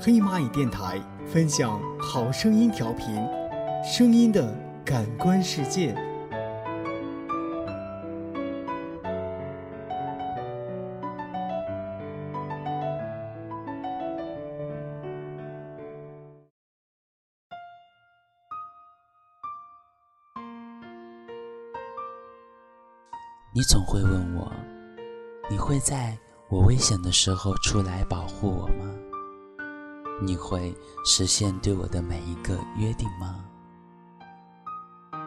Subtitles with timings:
[0.00, 3.16] 黑蚂蚁电台分享好声音调频，
[3.82, 4.54] 声音的
[4.84, 5.92] 感官世界。
[23.52, 24.52] 你总会问我，
[25.50, 26.16] 你会在
[26.48, 29.07] 我危险的时候出来保护我吗？
[30.20, 33.44] 你会实现对我的每一个约定吗？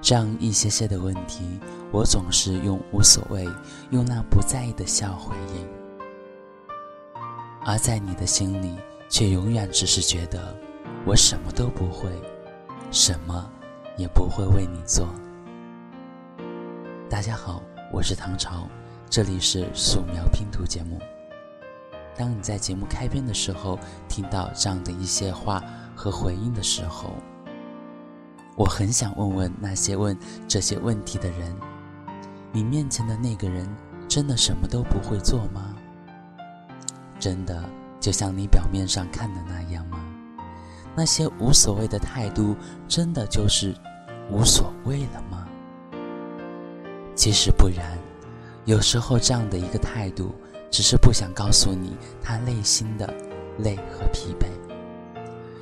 [0.00, 1.60] 这样一些些的问题，
[1.92, 3.48] 我总是用无所谓，
[3.90, 5.68] 用那不在意的笑回应。
[7.64, 8.76] 而在你的心里，
[9.08, 10.56] 却永远只是觉得
[11.06, 12.10] 我什么都不会，
[12.90, 13.48] 什么
[13.96, 15.06] 也不会为你做。
[17.08, 18.66] 大家好，我是唐朝，
[19.08, 20.98] 这里是素描拼图节目。
[22.16, 25.62] 当你在节目开篇的时候听到这样的一些话
[25.96, 27.10] 和回应的时候，
[28.56, 31.56] 我很想问问那些问这些问题的人：
[32.52, 33.66] 你面前的那个人
[34.08, 35.74] 真的什么都不会做吗？
[37.18, 37.64] 真的
[37.98, 39.98] 就像你表面上看的那样吗？
[40.94, 42.54] 那些无所谓的态度，
[42.86, 43.74] 真的就是
[44.30, 45.48] 无所谓了吗？
[47.14, 47.98] 其实不然，
[48.66, 50.34] 有时候这样的一个态度。
[50.72, 53.06] 只是不想告诉你他内心的
[53.58, 54.46] 累和疲惫，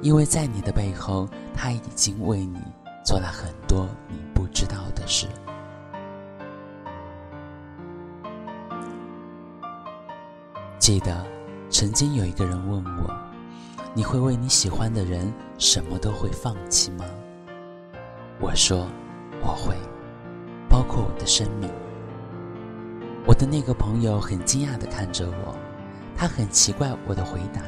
[0.00, 2.58] 因为在你的背后，他已经为你
[3.04, 5.28] 做了很多你不知道的事。
[10.78, 11.22] 记得
[11.68, 13.14] 曾经有一个人问我
[13.92, 17.04] ：“你会为你喜欢的人什么都会放弃吗？”
[18.40, 18.88] 我说
[19.44, 19.76] ：“我会，
[20.66, 21.70] 包括我的生命。”
[23.34, 25.56] 我的那个朋友很惊讶地看着我，
[26.16, 27.62] 他很奇怪我的回答，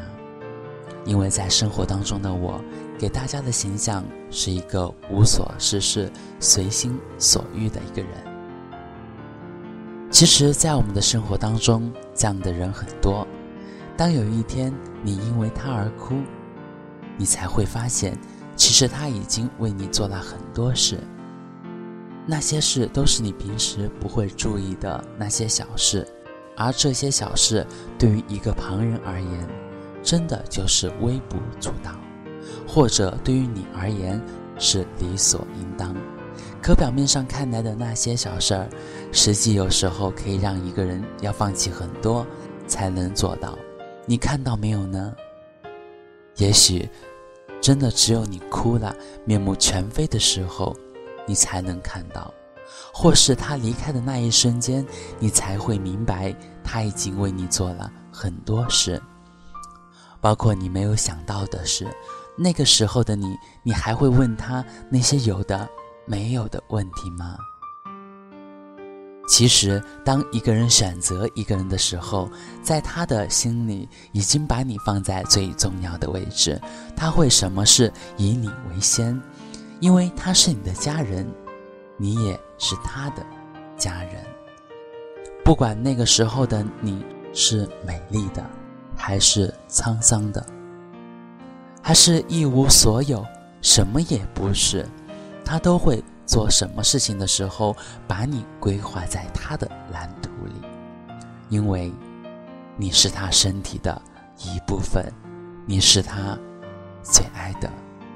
[1.05, 2.61] 因为在生活当中的我，
[2.97, 8.13] 给大家的形象是一个无所事事、随心所欲的一个人。
[10.09, 13.27] 其实，在我们的生活当中，这样的人很多。
[13.97, 14.73] 当有一天
[15.03, 16.15] 你因为他而哭，
[17.17, 18.17] 你才会发现，
[18.55, 21.01] 其实他已经为你做了很多事。
[22.29, 26.07] 那些事都是你平时不会注意的那些小事，
[26.57, 27.65] 而这些小事
[27.97, 29.49] 对于一个旁人而言，
[30.03, 31.93] 真的就是微不足道，
[32.67, 34.21] 或者对于你而言
[34.59, 35.95] 是理所应当。
[36.61, 38.69] 可表面上看来的那些小事儿，
[39.13, 42.27] 实际有时候可以让一个人要放弃很多
[42.67, 43.57] 才能做到。
[44.05, 45.15] 你看到没有呢？
[46.39, 46.89] 也许，
[47.61, 48.93] 真的只有你哭了、
[49.25, 50.77] 面目全非的时候。
[51.27, 52.33] 你才能看到，
[52.93, 54.87] 或是他离开的那一瞬间，
[55.19, 59.01] 你才会明白他已经为你做了很多事，
[60.21, 61.87] 包括你没有想到的事。
[62.39, 65.69] 那个时候的你，你还会问他那些有的
[66.05, 67.37] 没有的问题吗？
[69.29, 72.31] 其实，当一个人选择一个人的时候，
[72.63, 76.61] 在他的心里已经把你放在最重要的位置，
[76.95, 79.21] 他会什么事以你为先。
[79.81, 81.27] 因为他是你的家人，
[81.97, 83.25] 你也是他的
[83.77, 84.25] 家人。
[85.45, 88.45] 不管那个时候的你是美丽的，
[88.97, 90.45] 还是沧桑的，
[91.83, 93.25] 还是一无所有，
[93.61, 94.89] 什么也不是，
[95.45, 97.77] 他都会做什么事情的时候，
[98.09, 100.55] 把你规划在他的蓝图里。
[101.49, 101.93] 因为
[102.77, 104.03] 你是他身体的
[104.39, 105.13] 一部分，
[105.65, 106.37] 你是他
[107.03, 107.71] 最爱的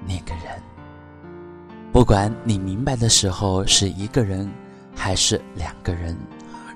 [0.05, 0.61] 那个人。
[1.93, 4.49] 不管你明白的时候是一个人
[4.95, 6.17] 还是两个人，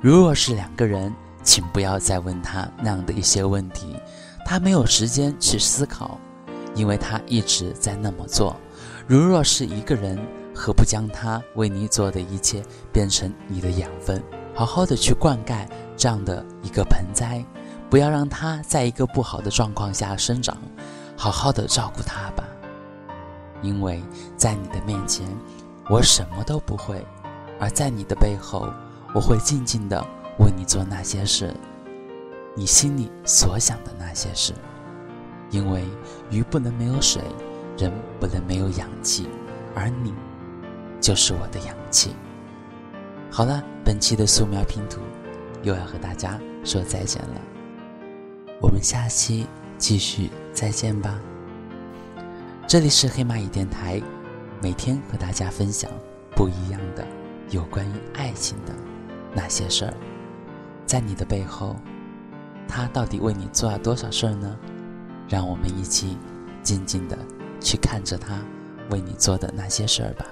[0.01, 1.15] 如若是两个人，
[1.45, 3.95] 请不要再问他那样的一些问题，
[4.45, 6.19] 他没有时间去思考，
[6.75, 8.57] 因为他一直在那么做。
[9.07, 10.19] 如若是一个人，
[10.53, 12.61] 何不将他为你做的一切
[12.93, 14.21] 变成你的养分，
[14.53, 15.65] 好好的去灌溉
[15.97, 17.45] 这样的一个盆栽，
[17.89, 20.57] 不要让它在一个不好的状况下生长，
[21.17, 22.43] 好好的照顾它吧。
[23.65, 24.03] 因为
[24.37, 25.27] 在你的面前，
[25.89, 26.99] 我什么都不会；
[27.59, 28.69] 而在你的背后，
[29.15, 30.05] 我会静静的
[30.39, 31.55] 为你做那些事，
[32.55, 34.53] 你心里所想的那些事。
[35.51, 35.85] 因为
[36.31, 37.23] 鱼不能没有水，
[37.79, 37.91] 人
[38.21, 39.29] 不能没有氧气，
[39.75, 40.13] 而你
[41.01, 42.15] 就是我的氧气。
[43.31, 45.01] 好了，本期的素描拼图
[45.63, 47.41] 又要和大家说再见了，
[48.61, 49.47] 我们下期
[49.79, 51.19] 继续再见吧。
[52.67, 54.01] 这里是黑蚂蚁电台，
[54.63, 55.91] 每天和大家分享
[56.35, 57.07] 不一样的
[57.51, 58.73] 有关于爱情的
[59.35, 59.95] 那些事儿。
[60.87, 61.77] 在你的背后，
[62.67, 64.57] 他到底为你做了多少事儿呢？
[65.29, 66.17] 让我们一起
[66.63, 67.19] 静静的
[67.61, 68.41] 去看着他
[68.89, 70.25] 为你做的那些事儿吧。